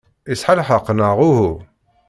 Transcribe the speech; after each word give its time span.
Yesɛa 0.29 0.53
lḥeqq, 0.59 0.87
neɣ 0.91 1.17
uhu? 1.29 1.51